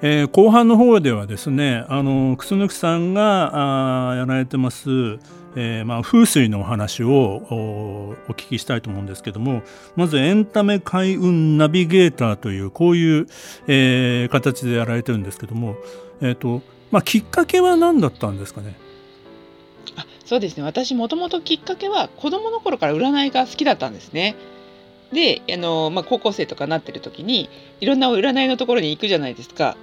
[0.00, 4.88] えー、後半の方ではですねあの楠木さんがあやられてます、
[5.56, 9.62] えーまあ、風水のお話をお聞きしたいと思うんですけども
[9.96, 13.26] まずエンタメ開運ナビゲーターというこういう、
[13.66, 15.74] えー、形でやられてるんですけども、
[16.20, 16.62] えーと
[16.92, 18.76] まあ、きっかけは何だったんですかね？
[19.96, 24.36] あそうですね私もともときっかけは子供の頃から占いが好きだったんですね。
[25.12, 27.48] であの、まあ、高校生とかなってる時に
[27.80, 29.76] いろんな占いのところに行くじゃないですか。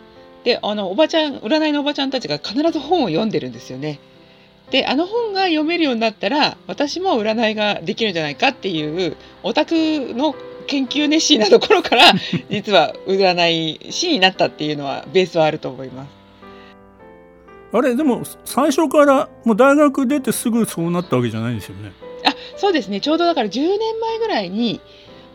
[0.46, 4.00] であのおばちゃん占いのおばちゃんたちが必ず本を読んでるんですよね。
[4.72, 10.36] であの本が読めるようになったら私も占いができるんじゃないかっていうオタクの
[10.68, 12.14] 研究熱心なところから
[12.50, 16.10] 実は占い師になったっていうのはベースはあると思います。
[17.74, 21.92] あれでも最初からもう大学出てすぐそうなったわけじゃないですよね。
[22.24, 24.80] あそうですねちょうどだから10年前ぐらいに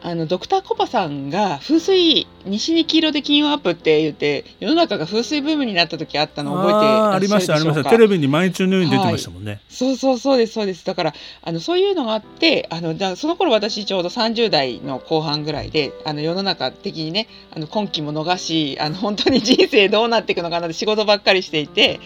[0.03, 7.91] あのドクターコパさんが風水西に黄色で金運アップって言って世の中が風水ブームになった時あったの覚えてありましたありました。
[7.91, 10.87] テレビに毎日のように出てましたもんね、はい、そうそうそうですそうです。
[10.87, 22.01] だからあのそういうのがあってあのだその頃私ちょうど30代の後半ぐらいであの世の中的にねあの今期も逃しあの本当に人生どうなっていくのかなって仕事ばっかりしていて、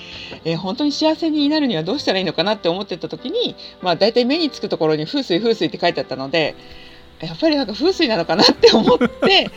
[0.45, 6.57] えー、本当に幸せになるにはどうしたらいいのかなって思ってた時にまあ大体目につくところに風水風水って書いてあったので
[7.25, 9.51] やっぱりなんか風水なのかなって思って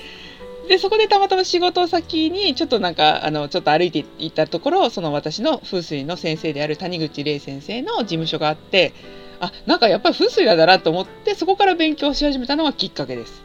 [0.68, 8.94] でそこでたまたま仕事先にちょっとなんかあのちょっと歩いていったところその私の風水の先生である谷口玲先生の事務所があって
[9.40, 13.44] あなんかやっぱり風水なんだなと思ってそこから勉強し始めたのがきっかけです。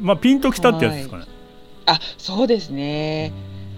[0.00, 1.26] まあピンときたってやつですかね。
[1.86, 3.32] あそうですね。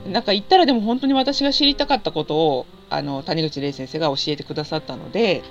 [0.06, 5.42] なんか言ったらでも本当に私が知りたかったことをあの谷口玲先生が教えてくださったので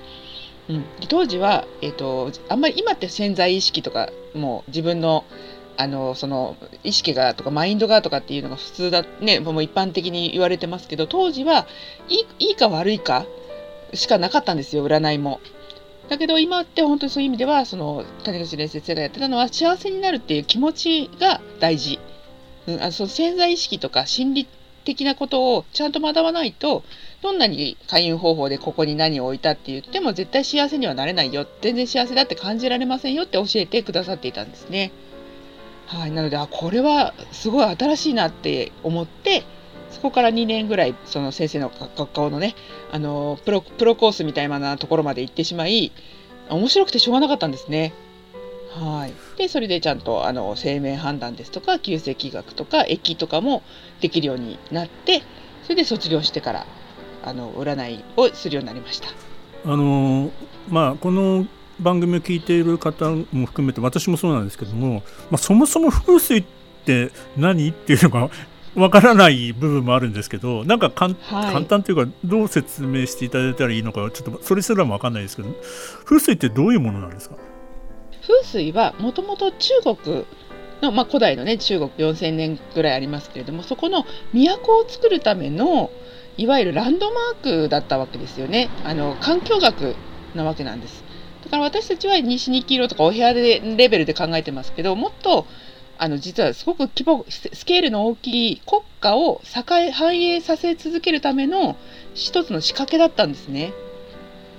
[0.68, 5.24] うん、当時は、えーと、あんまり今って潜在意識とかもう自分の
[5.78, 11.66] あのその意識がとかマインドがとかっていうのが普通だねもう一般的に言われてますけど当時は
[12.08, 13.26] いいいいか悪いか
[13.92, 15.40] しかなかったんですよ占いも。
[16.08, 21.98] だけど今って本当にそういう意味ではその谷口蓮先生がやってたのは幸せになるっていう気持ちが大事。
[22.68, 24.48] うん、あその潜在意識とか心理
[24.84, 26.84] 的なことをちゃんと学ばないと
[27.26, 34.92] どんなに開運方法でここに何を置いたって言っても絶対幸せにはなれないよ全然幸せだって感じられませんよって教えてくださっていたんですね。
[35.86, 39.42] はい、なのであこれはすごい新しいなって思って
[39.90, 42.54] そこから2年ぐらいその先生の学校のね
[42.92, 45.90] あのプロプロコースみたいなところまで行ってしまい
[46.48, 47.92] 面白くてしょうがなかったんですね。
[48.70, 53.64] はい、でそれでちゃんとあの生命判断ですとか旧石器学とか駅とかも
[54.00, 55.22] できるようになって
[55.64, 56.66] それで卒業してから
[57.26, 59.08] あの占いをするようになりました。
[59.64, 60.30] あの
[60.68, 61.46] まあこの
[61.80, 66.44] 番組を聞いている方も含めて私もそうなんですけども、まあ、そもそも風水っ
[66.86, 68.30] て何っていうのが
[68.74, 75.48] わからない部分もあるんですけどなんかはい、簡単というかどう説明していただいたらいいのかちょっとそれすらもわかんないですけど
[76.04, 77.36] 風水ってどういうものなんですか？
[78.26, 80.26] 風水はもともと中国
[80.82, 85.90] の、まあ、古代のね中国4000年ぐらいありますけれどもそこの都を作るための
[86.38, 89.96] いわゆるランドマークだったわけですよねあの環境学
[90.34, 91.04] なわけなんです
[91.44, 95.46] だから私たちは西に黄色とかお部屋でレベルで考えてますけどもっと
[95.98, 101.76] あの実はすごく規模スケールの大きい国家を栄え繁栄させ続けるための
[102.14, 103.72] 一つの仕掛けだったんですね。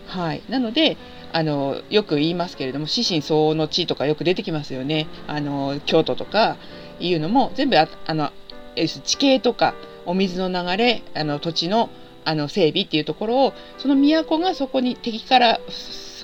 [0.07, 0.97] はい、なので
[1.33, 5.07] あのよく言いますけれども「四神相応の地」とかよく出てきますよね。
[5.27, 6.57] あの京都とか
[6.99, 8.31] いうのも全部ああの
[8.75, 9.75] 地形とか
[10.07, 11.90] お水の流れあの土地の
[12.25, 15.59] あの整備っていうところをその都がそこに敵から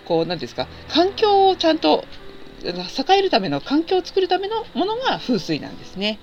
[0.05, 2.03] こう何ですか環境をちゃんと
[2.61, 6.19] 栄えるための環境を作るためのものが風水なんですね。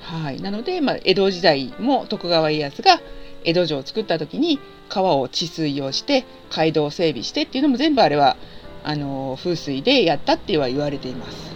[0.00, 3.00] はい、なので、まあ、江戸時代も徳川家康が
[3.44, 8.36] 江戸城を作った時に川を治水をして街道を整備してっていうのも全部あれは
[8.84, 11.54] あの風水でやったっては言われています。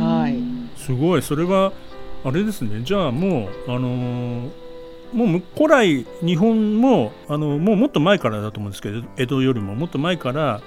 [0.00, 0.38] はい、
[0.78, 1.72] すごいそれは
[2.24, 2.80] あれですね。
[2.84, 4.50] じゃあもうあのー、
[5.12, 10.62] もう古来日本もあのもうもっと前からだと思うんですけど江戸よりももっと前から、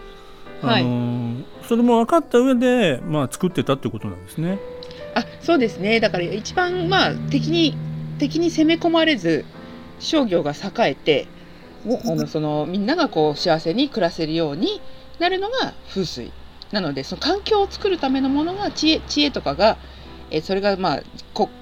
[0.62, 4.59] あのーはい、それも分かった上でまあ作ってたってことなんですね。
[5.15, 6.00] あそうですね。
[6.00, 7.75] だから一番まあ敵に
[8.19, 9.44] 敵に攻め込まれず
[10.00, 11.27] 商業が栄えて
[12.06, 14.80] あのそのみんながこう幸せに暮らせるように
[15.18, 16.31] なるのが風水。
[16.71, 19.77] なのでその環境を作るためのものが知恵知恵とかが
[20.31, 21.03] えそれがまあ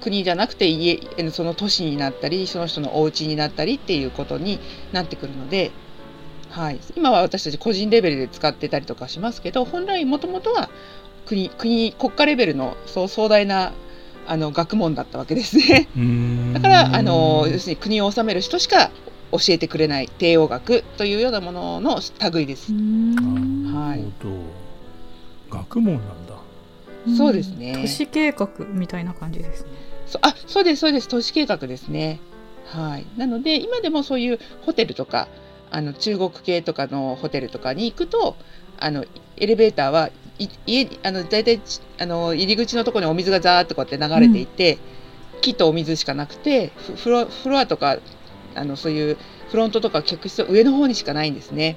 [0.00, 4.58] 国じゃなくて家その都市になったりその人のお家になったりっていうことに
[4.92, 5.70] なってくるので、
[6.50, 10.68] はい、今は私たち個人レベルで使ってたりとかしますけど本来もともとは
[11.26, 13.72] 国国国家レベルのそう壮大な
[14.28, 15.88] あの学問だったわけですね。
[16.54, 18.90] だからあの要するに国を治める人しか
[19.32, 22.00] 教えてくれない帝王学というようなものの
[22.32, 22.72] 類です。
[22.72, 24.04] はい。
[25.50, 26.15] 学問なんだ。
[27.16, 27.78] そうですね。
[27.80, 29.70] 都市計画みたいな感じですね。
[30.06, 31.08] そあ、そうですそうです。
[31.08, 32.20] 都市計画ですね。
[32.66, 33.06] はい。
[33.16, 35.28] なので今でもそういうホテルとか
[35.70, 38.36] あの中国系とかのホテルとかに行くと
[38.78, 39.04] あの
[39.36, 41.60] エレベーターはい家あの大体
[41.98, 44.78] あの入り口のところにお水がザーッとこうやって流れていて、
[45.34, 46.72] うん、木とお水しかなくて
[47.02, 47.98] フロフロアとか
[48.54, 49.16] あのそういう
[49.50, 51.76] フロントとか客室上の方にしかないんですね。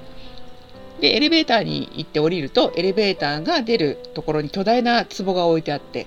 [1.00, 6.06] でエレベーターに行って降りるとエレベーターが出るところに巨大な壺が置いてあって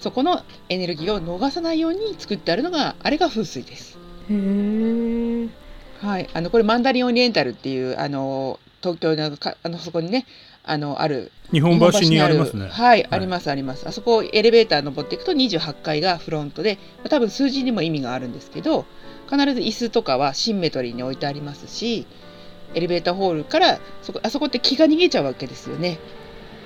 [0.00, 3.98] そこのエネルギーを逃さないように作ってあるのがあれが風水です。
[4.30, 5.48] へ
[6.00, 10.26] はい、あのこれマンダリンオリエンタルっていうあの東京のかあのそこにね
[10.62, 12.66] あのある日本橋にありますね。
[12.66, 13.88] はい、はい、ありますあります。
[13.88, 18.84] あそこエレベーター登っていくと28階がフロントで、多分数字にも意味があるんですけど、
[19.30, 22.06] 必ず椅子とかはシンメトリーに置いてありますし、
[22.74, 25.98] エレベーターホールからそこあそこって気が逃げちゃうわけですよね。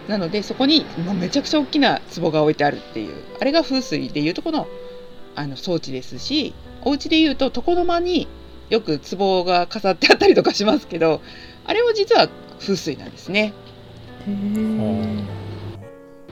[0.08, 3.14] なのでそこにもうめちゃくちゃ大きな壺が置いてあるっていう。
[3.40, 4.66] あれが風水でいうとこの
[5.36, 8.26] あの装置ですしお家でいうと床の間に
[8.68, 11.20] よく壺が飾ってあったりとかしますけど
[11.64, 13.52] あれも実は風水なんですね。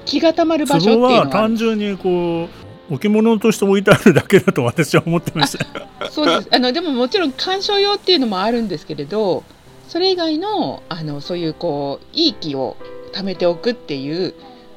[0.05, 1.29] 気がたまる場所っていうのは。
[1.29, 2.49] 単純にこ
[2.91, 6.11] う置物として置いてあるだけだと私は思ってました。
[6.11, 6.49] そうです。
[6.50, 9.44] あのでももちろん鑑賞用っていうのもあるんですけれど
[9.88, 12.76] それ以外のあのそういうこういい気を
[13.12, 14.35] 貯めておくっていう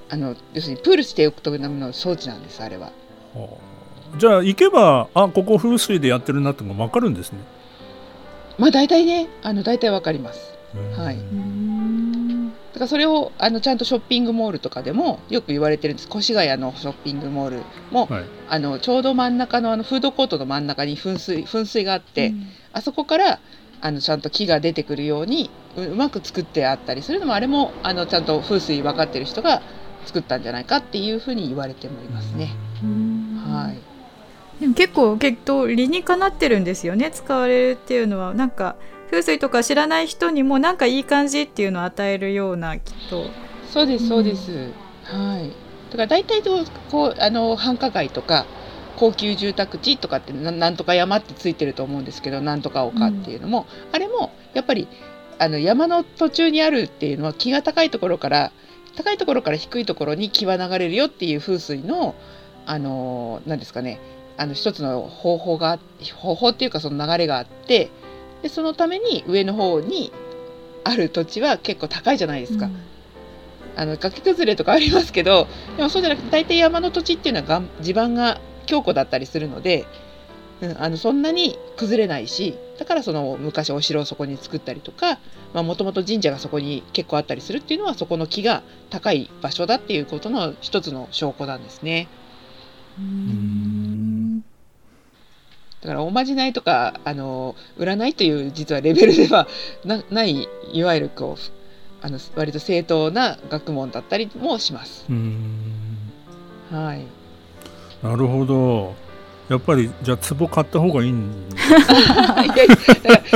[0.09, 2.91] あの要するにプールしておくための装置なんですあれは。
[3.33, 3.57] は
[4.15, 7.39] あ、じゃあ行けばあここ風水でやってるなってのが分かるんですね。
[8.57, 10.53] まあ大体ねあの大体分かります。
[10.97, 11.17] はい。
[12.73, 17.61] だからそれをあのちゃんとショッピングモールとかでもよく言われてるんです越谷のショッピングモール
[17.91, 23.39] も、はい、あのちょうど真ん中のあのフードコートの真ん中に噴水噴水があって、うん、あそこから
[23.81, 29.61] あのちゃんと木が出てくるようにうまく作ってあったりするのもあれもあのちゃんと風水分かってる人が
[30.05, 32.55] 作ったんじゃないかっていうふうに言われてもいますね。
[33.45, 37.11] はい、でも結構結構理にかなってるんですよね。
[37.11, 38.75] 使われるっていうのはなんか
[39.09, 43.25] 風水とか知らない人にもなんかいい感じっていうのを与えるようなきっと。
[43.67, 44.51] そうですそうです、
[45.03, 45.49] はい。
[45.91, 46.41] だから大体
[46.89, 48.45] こうあの繁華街とか
[48.97, 54.87] 高級住宅地とかってなんとか山ってついてると思うんですけどなんとか丘っていうのも、うん、あれもやっぱり
[55.39, 58.51] あの山の途中にあるっていうのは気が高いところから
[58.95, 62.15] 高いところから低いところに気は流れるよっていう風水の
[62.65, 63.99] あの何ですかね
[64.37, 65.79] あの一つの方法が
[66.15, 67.89] 方法っていうかその流れがあって
[68.41, 70.11] でそのために上の方に
[70.83, 72.65] ある土地は結構高いじゃないですか。
[72.65, 72.75] うん、
[73.75, 75.47] あの崖崩れとかありますけど
[75.77, 79.85] でもそうじゃなくて大体山の土地っていうのは地盤が強固だったりするので、
[80.61, 85.19] うん、あのそんなに崩れないしだからその昔お城をそこに作ったりとか
[85.53, 92.07] もともと神社がそこに結構あったりするっていうのはそこの木が高い場所だっていうことの一つの証拠なんですね。
[95.81, 99.47] だからおまじないとかあの占いという実はレベルでは
[100.11, 105.05] ないいわゆるこうあの割と正当な学問だったりもします。
[106.71, 107.20] はい。
[108.03, 108.95] なるほど。
[109.51, 111.67] やっぱりじゃあ壺買った方がいいん いや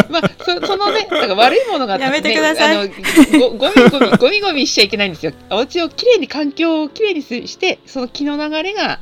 [0.10, 2.78] まあそそのねだから悪いものが、ね、やめてください。
[2.78, 2.90] あの
[3.38, 5.34] ごごみごみごみごみしちゃいけないんですよ。
[5.50, 9.02] お家をきれいに環境をきれいにしてその気の流れが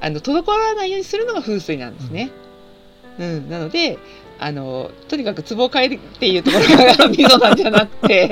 [0.00, 2.30] あの滞らないようにするのが風水なんですね、
[3.18, 3.98] うん、うん、なので
[4.38, 8.30] あのとにかく壺を変えるっていうところが ミソなんじゃなくて。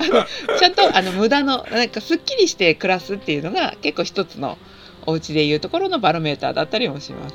[0.00, 0.26] あの
[0.58, 4.58] ちゃんとあの無駄のなんかすっきりして暮らすっていうのが結構一つの
[5.06, 7.34] お家でいうところのバロメーターだったりもします。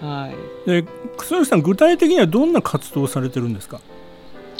[0.00, 0.30] は
[0.66, 0.68] い。
[0.68, 0.82] で、
[1.16, 3.80] 楠木さん具体的にはどんな活動をされてるんですか？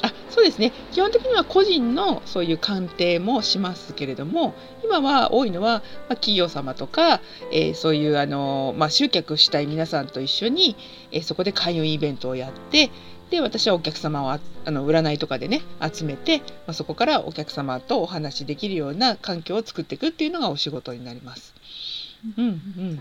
[0.02, 0.72] あ、そうですね。
[0.92, 5.82] 基本的には個人のそういう鑑定もしますけれども、今は多いのは、まあ、
[6.16, 7.20] 企業様とか、
[7.52, 10.76] えー、そういうあのまあ集客したい皆さんと一緒に、
[11.12, 12.90] えー、そこで開運イベントをやって。
[13.30, 21.54] で私はお客様をあの占いとかでね集めて、まあ、そこからお客様とお話しできるような環境を作っていくっていうのがお仕事になります。
[22.38, 23.00] うんうん。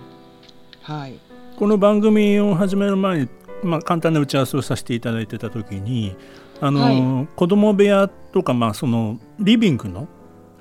[0.81, 1.19] はい、
[1.57, 3.29] この番組を始める前に、
[3.63, 6.15] まあ、簡単な打ち合わせをさせていただいてた時に
[6.61, 10.07] あの、はい、子供部屋とか、まあ、そのリビングの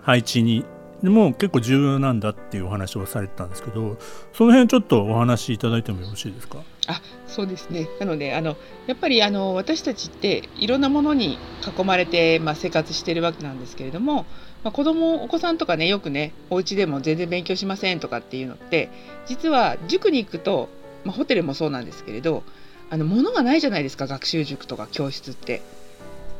[0.02, 0.64] 配置に
[1.02, 3.98] でも結構重要なんだっていうお話をされてたんですけど
[4.32, 6.58] その辺ちょっとお話しいただいてもよろしいですか？
[6.88, 7.88] あそうですね。
[8.00, 8.56] なのであの
[8.88, 11.38] やっぱりあの私たちっていろんなものに
[11.78, 14.26] 囲まれて、まあ、生活してるわけなんですけれども、
[14.68, 18.90] まあ、子供お子さんとかねよくねお家でも全然勉強しませんとかっていうのって
[19.26, 20.68] 実は塾に行くと、
[21.04, 22.42] まあ、ホテルもそうなんですけれど
[22.90, 25.62] あの物がないじゃないですか学習塾とか教室って。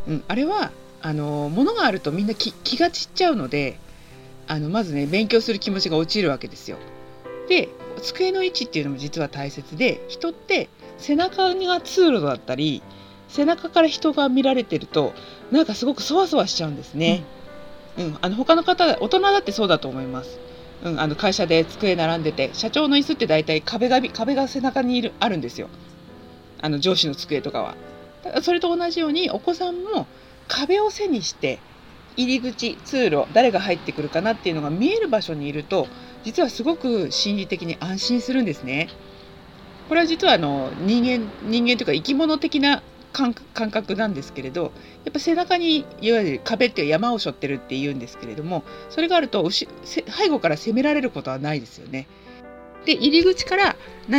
[0.06, 3.78] うん、あれはあの物があるとみんな気が散っちゃうので
[4.47, 6.76] あのまずね勉強する気持ちが落ちるわけですよ。
[7.49, 7.70] で
[8.02, 10.68] 机の位置っていうのも実は大切で人って
[10.99, 12.82] 背中が通路だったり
[13.28, 15.14] 背中から人が見られてると
[15.50, 17.25] なんかすごくそわそわしちゃうんですね。
[17.38, 17.38] うん、
[17.99, 20.38] うん、あの他の方大人だってそうだと思います。
[20.85, 25.69] うん、あの会社で机並んでて社長の椅子って大体壁が壁が背中にいるあるんですよ。
[26.61, 27.75] あの上司の机とかは。
[28.43, 30.07] それと同じようにお子さんも
[30.49, 31.61] 壁を背にして
[32.17, 35.87] 入り口通路誰が入ってくるかなっていうのが見える場所にいると
[36.25, 38.88] 実はすごく心理的に安心するんですね。
[39.88, 44.72] これは実はあの人間人間というか生き物的な感覚なんですけれど
[45.04, 49.66] やっぱ背中にいわゆる壁っていう山を背負ってるっていうんですけれどもそれがあると背
[50.28, 52.06] 後から攻められることはないですよね。
[52.84, 53.76] で入り口から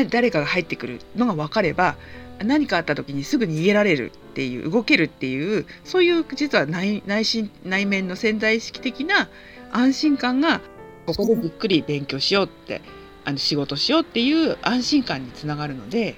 [0.10, 1.96] 誰かが入ってくるのが分かれば
[2.43, 9.29] 何かあった時にすぐ逃げられるっていう動けるっていうそういう実は内内心内面の潜在意識的な
[9.72, 10.62] 安心感が
[11.05, 12.81] ここでじっくり勉強しようって
[13.25, 16.15] あの仕事しようっていう安心感につながるので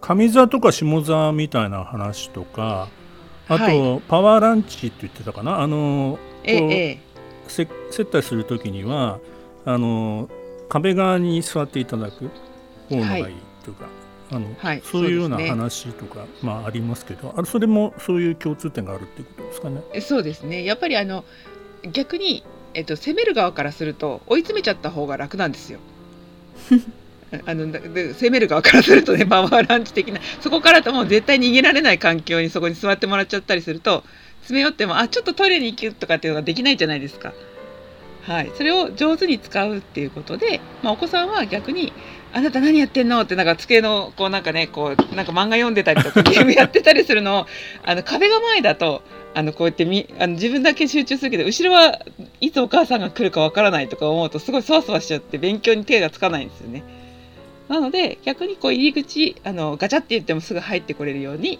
[0.00, 2.88] 上座とか下座みたいな話とか
[3.48, 5.60] あと、はい、パワーランチって言ってたかな？
[5.60, 6.98] あの、ええ、
[7.46, 7.68] 接
[8.12, 9.20] 待する時には
[9.64, 10.28] あの
[10.68, 12.30] 壁側に座っていただく
[12.88, 13.24] 方のがいい
[13.64, 13.92] というか、はい
[14.30, 20.00] あの、はい、そういうような話とか、ね、まあ、ありますけどあれそれもそういう共通点があるっていうことですかね？
[20.02, 20.64] そうですね。
[20.64, 21.24] やっぱりあの
[21.92, 25.78] 逆に、えっと、攻める側からすると追い詰めちゃった方が楽なんですよ。
[27.44, 34.04] あので攻める側からするとね パワーランチ的なそこからともう絶対逃げられない環境にそこに座ってもらっちゃったりすると
[34.40, 37.32] 詰め寄ってもあちょっとトイレに行くとかっていうのができないじゃないですか。
[38.22, 41.94] はい、それを上手に使うっていうことで、まあ、お子さんは逆に
[42.34, 47.46] あなた何やってんのってなんか机のこうなんかねこうなんか漫画読んでたりとかゲームやってたりするのを
[47.84, 49.02] あの壁が前だと
[49.34, 52.00] あのこうやってみあの自分だけ集中するけど後ろは
[52.40, 56.82] いつお母さんが来るかわからないとか思うとすごいそわそわしちゃって勉強に手がつかないんですよね。
[57.68, 61.58] なので逆にこう入り口あのガチャって言ってもすぐ入ってこれるように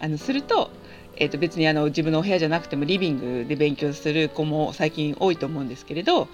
[0.00, 0.70] あのすると,、
[1.16, 6.28] えー、と別にあの自分のお部屋じゃなくてもリビングで勉強する子も最近多いと思うんですけれど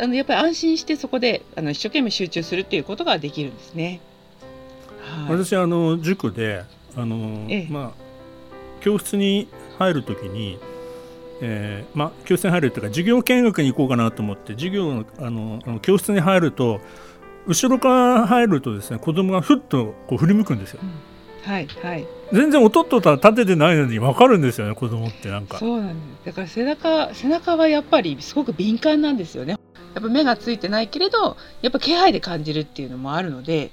[0.00, 4.00] あのやっぱり安心してそこであの一生懸命集中するっていうことができるんですね。
[5.00, 6.62] はい、私あの塾で
[6.96, 8.10] あの、ええ、まあ
[8.80, 10.58] 教室に入るときに、
[11.40, 16.80] えー、まあ教室に入るというか授業見学に行こうかなと思って授業のあの教室に入ると
[17.50, 20.80] 後ろから入るとですね子供がふっとこう振り向くんですよ。
[20.82, 20.90] うん
[21.42, 29.58] はいはい全然音とた立ててないのに分かるんですよね子供ってなんかそうなんですだから背中背中はやっぱりすごく敏感なんですよね
[29.94, 33.70] やっぱ目がついてないけれどやっぱ気配で感じるっていうのもあるので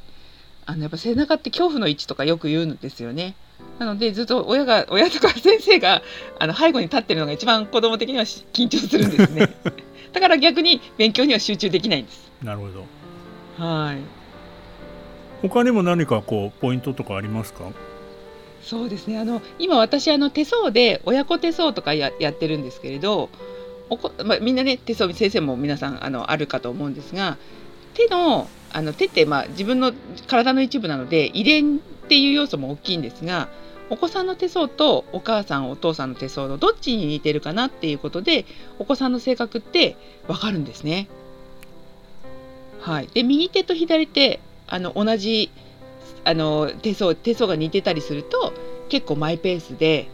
[0.65, 3.36] あのやっぱ背中って恐怖の位置とかよく言うんですよね。
[3.79, 6.01] なのでずっと親が親とか先生が
[6.39, 9.50] あの背後に立ってるのが一番子供的には緊張するんですね。
[10.12, 12.31] だから逆に勉強には集中できないんです。
[12.43, 12.86] なるほど。
[13.57, 13.97] はい。
[15.41, 17.71] 他にも何かこうポイントとかありますか？
[18.61, 19.19] そうですね。
[19.19, 23.29] あの今私あの手相で親子手相とかややってるんですけれど、
[23.89, 27.37] おこまあ、みんなね手相先生も皆さんあのあるかと思うんですが
[27.93, 29.93] 手のあの手ってまあ自分の
[30.27, 33.47] 体の一部なので遺伝っていう要素も大きいんですが
[33.89, 38.45] お子さんの手相とお母さんお父さんの手相のどっちに似てるかなっていうことで
[38.79, 39.95] お子さんの性格って
[40.27, 41.07] 分かるんですね。
[42.88, 45.51] はい、で右手と左手あの同じ
[46.24, 48.53] あの手相手相が似てたりすると
[48.88, 50.10] 結構マイペースで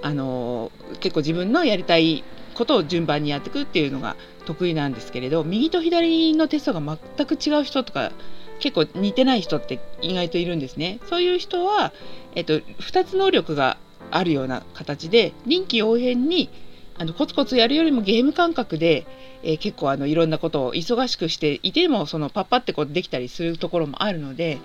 [0.00, 4.16] あの結構自分のやりたいことを順番にやっていくっていうのが
[4.46, 8.10] 得意なんですけれど右と左のテストが全く違う人とか
[8.58, 11.00] 結構似てない人って意外といるんですね。
[11.10, 11.92] そういう人は、
[12.34, 13.76] えっと、2つ能力が
[14.10, 16.48] あるような形で臨機応変に
[16.96, 19.06] あのコツコツやるよりもゲーム感覚で、
[19.46, 24.58] えー、結構あのいろんなことを忙しくしていてもそのパッパってこうできたりするところもあるので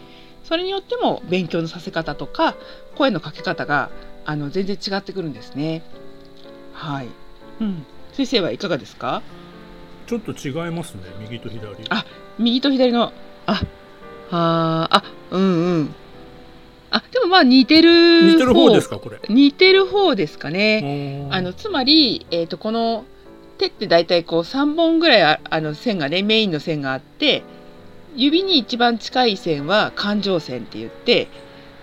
[0.45, 2.55] それによっても勉強のさせ方とか
[2.95, 3.89] 声のかけ方が
[4.25, 5.83] あの全然違ってくるんですね。
[6.73, 7.07] はい。
[7.59, 9.21] うん、先生はいかがですか？
[10.07, 11.01] ちょっと違いますね。
[11.19, 11.61] 右と左。
[11.89, 12.05] あ
[12.37, 13.11] 右と左の
[13.45, 13.61] あ
[14.31, 15.95] ああうんうん。
[16.91, 19.19] あでもまあ似てる似てる方ですかこれ？
[19.29, 21.27] 似てる方ですかね。
[21.31, 23.05] あのつまり、えーと、この
[23.59, 27.43] 手って大体こう3本ぐらいああの線がねメインの線があって
[28.15, 31.29] 指に一番近い線は感情線って言って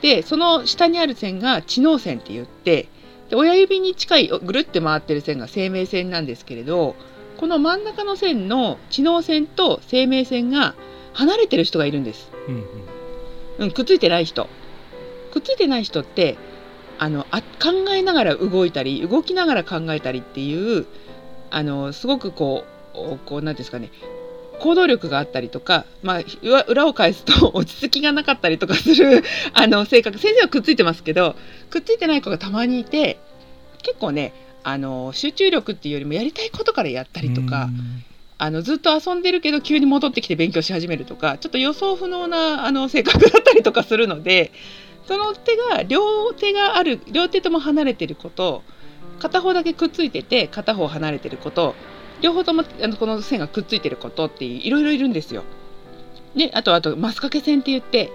[0.03, 2.89] でその下にある線が知能線って言って
[3.31, 6.97] で親指に近いぐるって回ってる線が生命線なんですけれど
[7.37, 10.75] この真ん中の線の知能線と生命線が
[11.13, 12.65] 離れてる人がいるんです、うんうん。
[13.59, 14.49] うん、くっついてない人。
[15.33, 16.37] くっついてない人って
[16.99, 20.87] あのあ考えながら動いたり動きながら考えたりっていう
[21.57, 23.91] あのすごくこうおこうなんていうんですかね。
[24.61, 31.35] 行動力があったりとか、まあ、裏裏を返すと 落ち着きがなかったりとかする あの性格先生はくっついてますけど
[31.71, 33.19] くっついてない子がたまにいて
[33.83, 34.35] 結構ね
[34.65, 37.71] あの集中力っていうよりもやりたいことからやったりとか、
[38.37, 44.53] あのずっと遊んでるけど急に戻ってきて勉強し始めるとかちょっと予想不能なあの性格だったりとかするので
[45.07, 48.63] その手が両手がある両手とも離れてること
[49.19, 51.75] 片方だけくっついてて片方離れてること
[52.21, 55.45] 両方ともあのこの線がくっついてることっていろいろいるんですよ。
[56.35, 58.11] であとあとマスカケ線って言って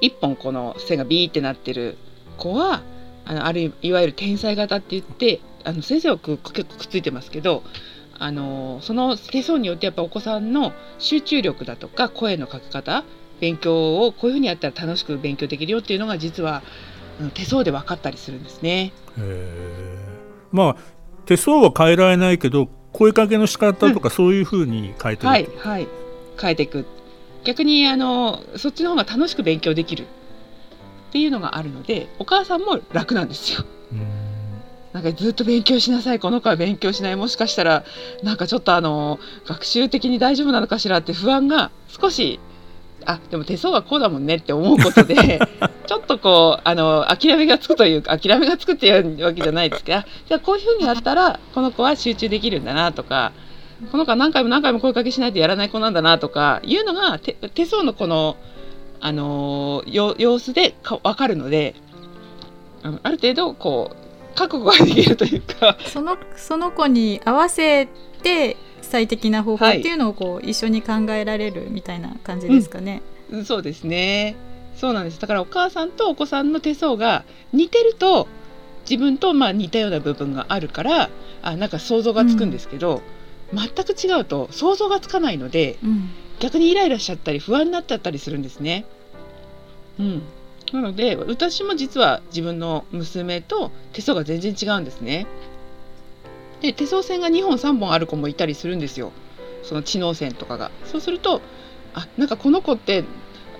[0.00, 1.96] 一本この線がビーってなってる
[2.36, 2.82] 子は
[3.24, 7.62] あのあるいわゆる天才型って言ってあの先生はく結構くっついてますけど
[8.18, 13.04] あのその手相によってやっぱお子さんの集中力だとか声のかけ方
[13.40, 16.62] 勉強をこういうふうにやったら楽しく勉強できるよっていうのが実は
[17.34, 18.92] 手相で分かったりするんですね。
[19.18, 19.20] へ
[20.08, 20.11] え
[20.52, 20.76] まあ
[21.26, 25.88] 手相は変えられないけど声かけの仕方とかそういうふうに変えてる、はいはい。
[26.40, 26.86] 変えていく。
[27.44, 30.04] 逆にあのそっちの方が楽しく勉強できる。
[30.04, 33.64] っていうのがあるのでお母さんも楽なんですよ。
[33.92, 34.06] うん。
[34.92, 37.16] なんかずっと勉強しなさいこの子は勉強しない。
[37.16, 37.84] もしかしたら
[38.22, 42.40] なんかちょっとあの学習的に大丈夫なのかしらって不安が少し
[43.06, 45.40] あでも手相はこうだもんねって思うことで
[45.86, 53.32] ちょっとこうあの諦めがつくというか諦めがつくっていうわけじゃないですけどあじゃあこういうふうにやったらこの子は集中できるんだなとか
[53.90, 58.36] この子は何回も何回も声かけしないとやらない子なんだなとかいうのが手手相のこの
[59.00, 61.74] あのよ様子でか分かるので
[63.02, 64.02] ある程度こう
[64.34, 65.76] 覚悟ができるというか。
[65.86, 67.86] そのその子に合わせ
[68.22, 68.56] て
[68.92, 73.00] 最適な方法っていうのをこう一緒に考えられるみたいな感じですかね。
[73.30, 73.44] うん。
[73.46, 74.36] そうですね。
[74.76, 75.18] そうなんです。
[75.18, 78.28] だからお母さんとお子さんの手相が似てると
[78.84, 81.08] 自分とまあ似たような部分があるから
[81.40, 83.00] あなんか想像がつくんですけど、
[83.54, 86.10] 全く違うと想像がつかないのでうん。
[86.40, 88.84] 逆にイライラしちゃったり不安になっちゃったりするんですね。
[89.98, 90.22] うん、
[90.72, 95.26] なので私も実は自分の娘と手相が全然違うんですね。
[96.62, 99.12] で手相線が2本3本ある子もいたりするんですよ。
[99.64, 100.70] その知能線とかが。
[100.84, 101.42] そうすると
[101.92, 103.04] あなんかこの子って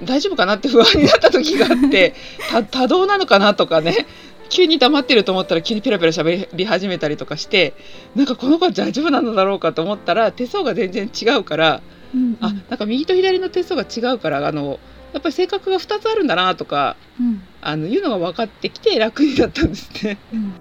[0.04, 2.14] 大丈夫かなって不安になった時があって
[2.50, 4.06] た多動なのかなとかね。
[4.48, 7.72] 急に黙ってると思ったら急にペラペラ喋り始めたりとかして
[8.14, 11.80] なんかこの子は大丈夫なのだろうかと思ったら手相が全然違うから
[12.14, 14.78] うんあなんか右と左の手相が違うからあの
[15.14, 17.42] やっぱり性格が2つあるんだなとかうん。
[17.62, 20.18] あのいうのが分かってきて楽になったんですね。
[20.34, 20.54] うん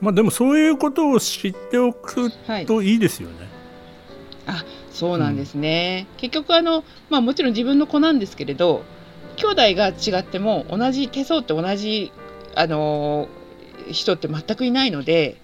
[0.00, 3.50] まあでもそういうことを知っておくはい、といいですよね。
[4.90, 8.82] そうなんですね、結局あの、まあ、もちろん自分の子なんですけれど
[9.36, 12.12] 兄弟が違っても同じ手相って同じ、
[12.54, 13.40] あのー
[13.92, 15.36] 人って全くいないので、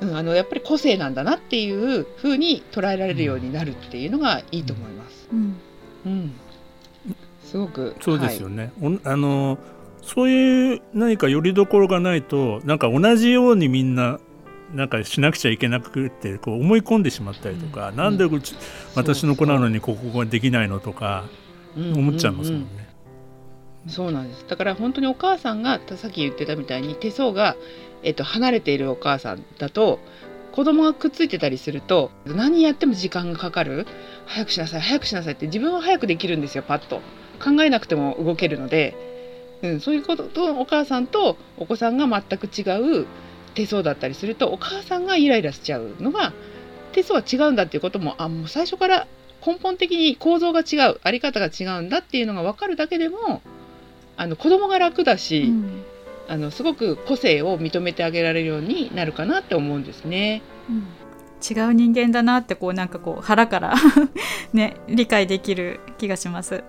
[0.00, 5.28] うん、あのやっぱり個性なんだなっていうふうに捉えられるようになるっていうのがいいと思います。
[5.32, 5.56] うん
[6.06, 6.32] うん、
[7.44, 8.72] すごくそうですよね。
[8.80, 9.58] おあの
[10.08, 14.18] そういう何か拠り所がないとなんか同じようにみんな
[14.72, 17.96] なんかしなくちゃいけなくってこう思い込んでしまったりとか、うん。
[17.96, 18.54] なんでうち
[18.94, 21.24] 私の子なのにここができないのとかは
[21.76, 22.88] い思っちゃいますもんね。
[23.86, 24.46] そうなんです。
[24.48, 27.56] だから本当にお母さんがさっき言ってたみたいに手相が、
[28.02, 30.00] えっと、離れているお母さんだと
[30.52, 33.86] 子供がくっついてたりすると何やっても時間がかかる。
[34.26, 37.02] 早くしなさい早くしなさいって自分は早くできるんですよパッと。
[37.42, 39.07] 考えなくても動けるので、
[39.62, 42.62] うん、そういうこととお母さんとお子さんが全く違
[43.02, 43.06] う
[43.54, 46.32] 手相だったりするとお母さんがイライラしちゃうのが
[46.92, 49.06] 手相は違うんだっていうこともあもう最初から
[49.44, 53.42] 根本的に構造が違うあり方が違うんだっていうのが分かるだけでも
[54.16, 55.84] あの子供が楽だし、うん
[56.30, 60.42] あのすごく個性を認めてあげられるようになるかなって思うんですね。
[60.68, 60.86] うん
[61.40, 63.74] 違う人間だなってこうなんかこう腹から
[64.52, 66.64] ね理解できる気がします。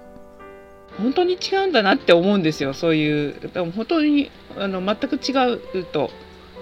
[1.00, 2.74] 本当に違うんだなって思うんですよ。
[2.74, 5.32] そういうでも本当にあの全く違
[5.80, 6.10] うと。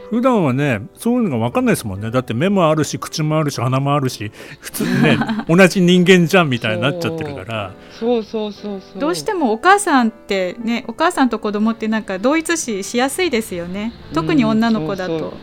[0.10, 2.12] 普段はねそういうのが分かんないですもんね。
[2.12, 5.17] だって目もあるし口もあるし鼻もあるし普通にね
[5.50, 7.73] 同じ人間じゃんみたいになっちゃってるから。
[7.91, 9.02] そうそうそうそう。
[9.02, 13.91] どうしてもお母さんってねお母さんと子供ってなんか同一視しやすいですよね。
[14.13, 15.39] 特に女の子だと、うんそうそう。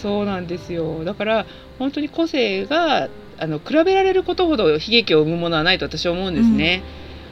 [0.00, 1.04] そうなんですよ。
[1.04, 1.46] だから
[1.78, 6.82] 本当に個性があの比べられることほど悲劇を生むものはないと私は思うんですね。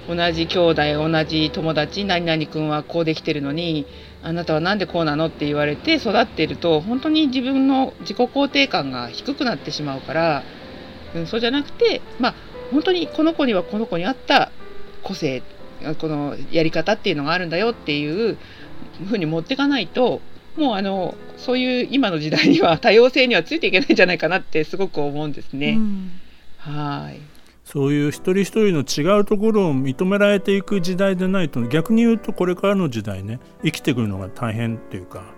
[0.08, 3.86] 同じ兄弟同じ友達何々君はこうできてるのに
[4.22, 10.42] あなたは何でこうなのって言われて育っていると本当に自分の自己肯定感が低くなってしまうから、
[11.14, 12.34] うん、そうじゃなくてまあ
[12.72, 14.50] 本当にこの子にはこの子に合った
[15.02, 15.42] 個性
[16.00, 18.38] このやり方っていうのがあるんだよっていう
[19.08, 20.20] ふうに持っていかないと
[20.56, 25.76] もうあのそういう今の時代には多様性にはついていけないんじゃないかなってすごく思うんですね。
[25.78, 26.20] うん、
[26.58, 27.37] はい
[27.70, 35.34] そういう一人一人の違うところを認められていく時代でないと逆に言うとこれからの時代ね生きてくるのが大変っていうか、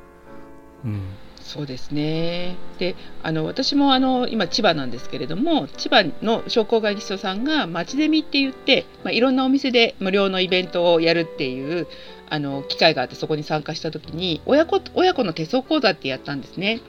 [0.84, 1.02] うん、
[1.40, 2.54] そうですね。
[2.78, 11.88] であの私もあの今千葉なんですけれども千葉の商工会議所さんが町ゼミって言って、まあ、いろんなお店で無料のイベントをやるっていう
[12.28, 16.80] あの機会があってそこに参加した時に親子親子の手相講座ってやったんですね。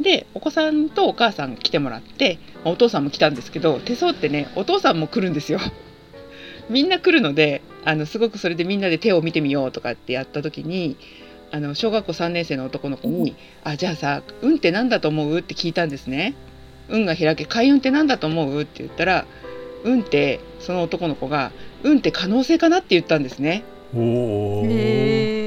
[0.00, 5.60] でお子さんとお母さん来てもらってお父さんも来たんですけど手相ってねお父さんも来るんですよ。
[6.70, 10.96] みんな来るのであのすごくそれでみんなで手を見てみようとかってやった時に
[11.50, 16.34] あの小学校3年生の男の子に「あじゃあさ運って何だと思う?」って聞いたんですね。
[16.88, 18.62] 運が開け開運って何だと思う？
[18.62, 19.26] って言ったら
[19.84, 21.52] 運ってその男の子が
[21.82, 23.64] 運って可能性かなって言ったんですね。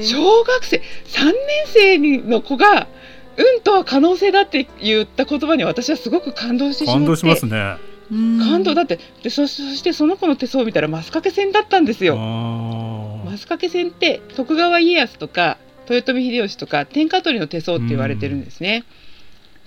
[0.02, 1.34] 小学生3年
[1.66, 2.86] 生の子が
[3.36, 6.98] 運とは可能性だって言った言葉に私はすごく感動してしまって。
[7.00, 7.76] 感動しますね。
[8.10, 8.98] 感動だって。
[9.22, 12.16] でそしてその子の手相を見たら増掛線だったんですよ。
[12.16, 18.84] 増掛線って徳川家康とか豊臣秀吉とか天下取りの手相って言われてるんですね。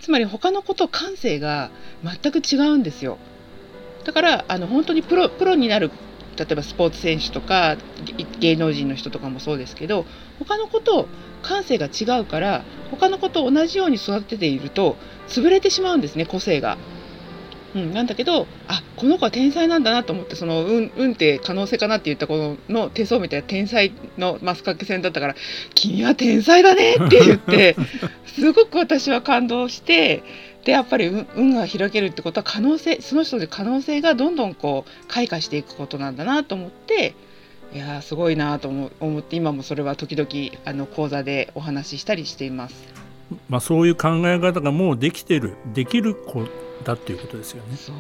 [0.02, 1.72] つまり他の子と感性が
[2.04, 3.18] 全く違うんですよ。
[4.06, 5.92] だからあの本当にプロプロになる
[6.38, 7.76] 例えばスポーツ選手とか
[8.40, 10.06] 芸能人の人とかもそうですけど
[10.40, 11.10] 他の子と
[11.42, 14.96] 感性が違うから他の子と同じように育てていると
[15.28, 16.78] 潰れてしまうんですね個性が。
[17.76, 25.36] うん、なんだけどあこの子は天才なんだなと思ってその運運って可能性かなって言った子の手相みたいな天才のマスカッケ戦だったから
[25.76, 27.76] 「君は天才だね」って言って
[28.26, 30.24] すごく私は感動して
[30.66, 37.14] でやっぱり運が開けるってことは可能性その人で可能性がどんどんこう開花していくことなんだなと思って
[37.74, 42.76] いやすごいなと思って今もそれは時々あの講座でお話ししたりしています。
[43.48, 46.48] まあ、そういう考え方がもうできてるできる子
[46.84, 47.76] だっていうことですよね。
[47.76, 47.96] そう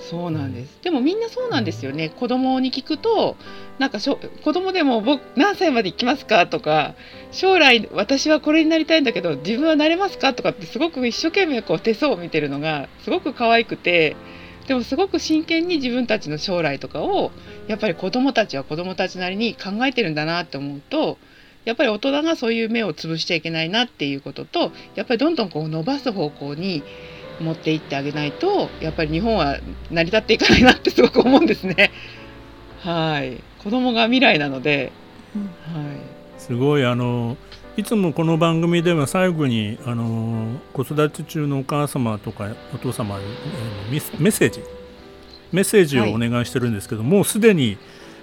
[0.00, 3.36] そうなんです、うん、でもみんなそうなんですよね、うん、子供に聞くと
[3.78, 6.94] なんかしょ子供でも僕何歳まで行きますかとか
[7.30, 14.16] 将来私はこれになりたいんだけど自分はなれますかとかってすごく一生懸命こう手相を見てるのがすごく可愛くて
[14.70, 17.32] でもすごく真剣に自分たちの将来とかを
[17.66, 21.18] やっぱり子供たちは子供たちなりに考えてるんだなって思うと
[21.64, 26.84] やっぱり大人がそういう目を潰しちゃいけないなっていうこととやっぱりどんどんこう伸ばす方向に
[27.40, 29.58] 持っていってあげないとやっぱり日本は
[29.90, 31.90] 成り立っていかないなってすごく思うんですね。
[32.78, 33.42] はい。
[33.64, 34.92] 子供が未来なので、
[35.74, 37.36] はい、すごいあの
[37.80, 43.24] いつもこの番組では最後にあの子育て中のお母様とかお父様への
[43.90, 44.62] メッセージ
[45.50, 47.78] メッセージをお願いしてるんですけど、はい、もうすでに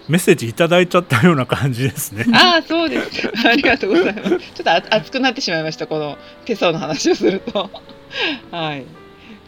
[0.07, 2.25] メッセージいただいちゃったような感じですね。
[2.35, 3.31] ああ、そうです。
[3.47, 4.29] ありがとうございます。
[4.29, 5.87] ちょっと熱くなってしまいました。
[5.87, 7.71] この手相の話をすると。
[8.51, 8.85] はい。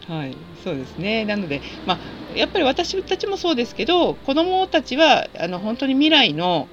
[0.08, 1.24] はい、そうですね。
[1.24, 6.66] なので、まあ、やっぱり私たちもそうですけど、子どもたちはあの本当に未来の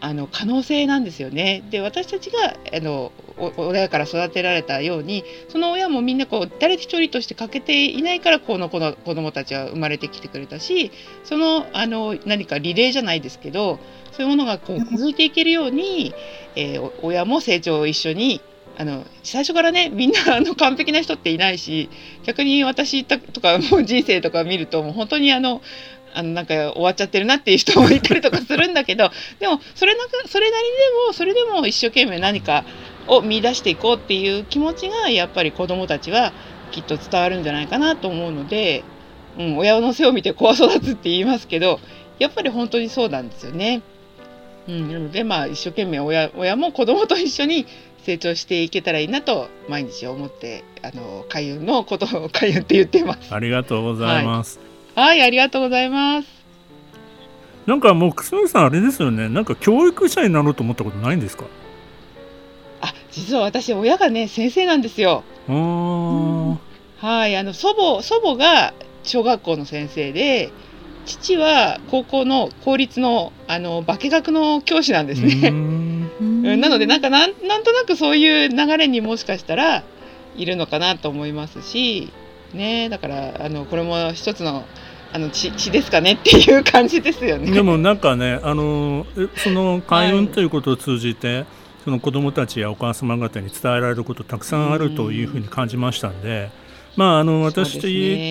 [0.00, 1.62] あの可能性なんですよね。
[1.70, 3.12] で、私たちがあの
[3.56, 10.90] 親から育てられたように、その親もみんなこう誰一人として欠けていないからこの子の子どもたちは生まれてきてくれたし、
[11.24, 13.78] そのあの何かリレーじゃないですけど、
[14.12, 16.14] そういうものがこう続いていけるように、
[16.56, 18.40] えー、親も成長を一緒に
[18.80, 21.90] あの最初からねみんな あの完璧な人っていないし
[22.24, 25.60] 逆に私とか もう人生とか見るともう本当にあの
[26.14, 30.70] あのなんか終わっちゃってるなっていう人もいたりとかするんだけどでもそれなそれなりで
[31.06, 32.64] もそれでも一生懸命何か
[33.06, 36.32] を見出していこうっていう気持ちがやっぱり子どもたちは
[36.70, 38.84] きっと伝わるんじゃないかなと思うので、
[39.38, 41.80] うん、親の背を見て子は育つって言いますけど
[42.18, 43.82] やっぱり本当にそうなんですよね。
[44.68, 47.66] うん、なのでまあ一生懸命親親も子供と一緒に
[48.02, 53.34] 成長していけたらいいなと毎日思ってあの開運のことを開運って言ってます。
[53.34, 54.58] ありがとうございます。
[54.58, 56.28] はい、はい、ありがとうございます。
[57.66, 59.28] なんかもう楠木さんあれですよね。
[59.28, 61.44] なんか教育者になろうと思ったことないんですか？
[62.80, 65.24] あ、実は私親がね先生なんですよ。
[65.48, 66.50] うん、
[66.98, 70.50] はいあの祖母祖母が小学校の先生で。
[71.06, 75.50] 父は高校の公立のあの化学の教師なんですね。
[75.50, 79.82] なのでなんかなんなんとなくそういう流れにもしかしたら
[80.36, 82.12] いるのかなと思いますし、
[82.54, 84.64] ね、だからあのこれも一つの
[85.12, 87.50] あの血血ですかねっていう感じですよね。
[87.50, 91.46] でもなんかねあのその開運ということを通じて、はい、
[91.84, 96.50] その子どもたちやお母様方に伝えられることたくさんあるというふうに感じましたんで、
[96.96, 97.74] まあ、あの私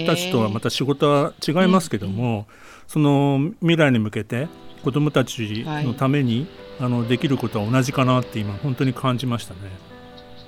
[0.06, 2.48] たちとはまた仕事は違いますけども、
[2.88, 4.48] その未来に向けて
[4.82, 6.48] 子どもたちのために、
[6.80, 9.60] はい、あのできることは同じかなって今本当に感じましたね。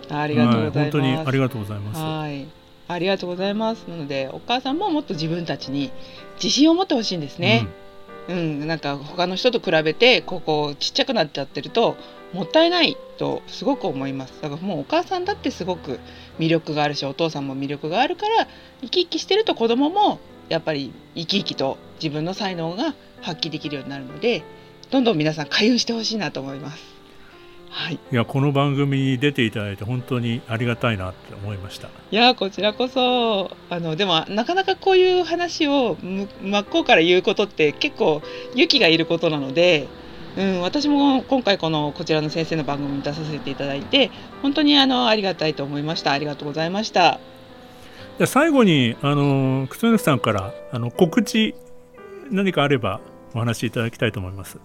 [0.10, 0.78] ありがとうございます。
[0.78, 2.02] はい、本当にありがとうございます。
[2.02, 2.61] はい
[2.92, 5.92] ありがとうございますなのでお母さんももっと自分たちに
[6.36, 7.68] 自信を持ってほしいんですね。
[8.28, 11.96] うん、うん、なんか他の人と比べてここちっちゃくなっちゃってると
[12.34, 16.00] もったいないとすごく思いますだからもうお母さんだってすごく
[16.40, 18.48] 魅力があるしお父さんも魅力があるから
[18.82, 24.44] 生き生きしてると子供もやっぱり生き生きと自分の才能が発揮できるようになるので
[24.92, 26.91] どんどん皆さん開運してほしいなと思います。
[27.72, 31.88] はい、いやこの番組に出ていただいて本当にありがたいなって思いました。
[31.88, 36.28] いやこちらこそあのでもなかなかこういう話を真
[36.60, 38.22] っ向から言うことって結構
[38.54, 39.88] 勇気がいることなので
[40.38, 46.12] うん、私も今回このこちらの先生の番組に出させていただいて本当にあのありがたいと思いました。
[46.12, 47.20] ありがとうございました。
[48.18, 51.56] じゃ最後にあの靴抜さんからあの告知
[52.30, 53.02] 何かあれば
[53.34, 54.60] お話しいただきたいと思います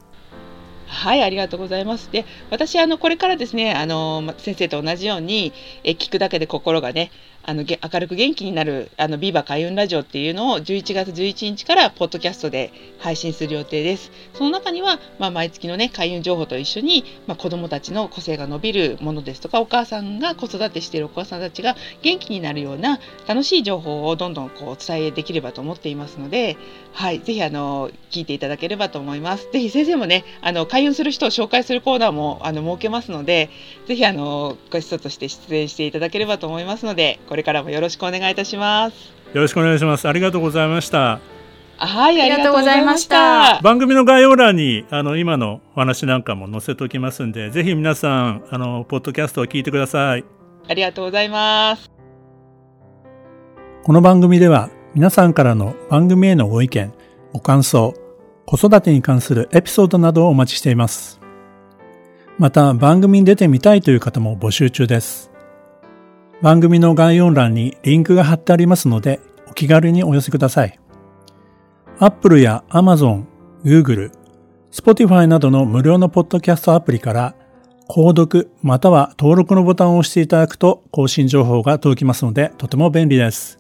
[0.97, 2.11] はい、ありがとうございます。
[2.11, 5.53] で、私、あの、これからですね、あの、先生と同じように、
[5.85, 7.11] え聞くだけで心がね、
[7.49, 14.11] あの明るく元気になるあのビーバー開運ラジオっていうのを11月11日からポッドキャストで配信する予定です。
[14.35, 26.57] その中には、まあ、毎月のね開運情報と一緒に、まあ、子どもたちの個性が伸びるものですとかお母さんが子育てしているお母さんたちが元気になるような楽しい情報をどんどんこうお伝えできればと思っていますので、
[26.93, 29.49] はい、ぜひあの聞いていただければと思います。
[29.53, 33.51] ぜひ先生もねあの開運する人を紹介するコーナーもあの設けますので、
[33.87, 39.13] ぜひあのご一緒として出演していただければと思いますので、これからもよろしくお願いいたします。
[39.35, 40.09] よろしくお願いします。
[40.09, 41.21] ありがとうございました。
[41.77, 43.61] はい、ありがとうございました。
[43.61, 50.25] 番組の概要欄に、あの、今のお話なんかも載せておきますんで、ぜひ皆さん、あの、ポッドキャストを聞いてください。
[50.67, 51.91] ありがとうございます。
[53.83, 56.91] この番組では、皆さんからの番組へのご意見、
[57.35, 57.93] ご感想、
[58.47, 61.21] 子育てに関するエピソードなどをお待ちしています。
[62.39, 65.36] また、番組に出てみたいという方も募集中です。
[66.43, 70.79] 番組の概要欄にリンクが貼ってありますので、お気軽にお寄せください。
[71.99, 73.25] Apple や Amazon、
[73.65, 74.13] Google、
[74.71, 77.35] Spotify などの無料のポッドキャストアプリから、
[77.89, 83.59] 購読または登録のボタンを押していただくと更新情報が届きますので、とても便利です。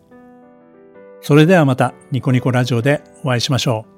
[1.23, 3.96] それではまたニコニコラジオでお会いしましょう。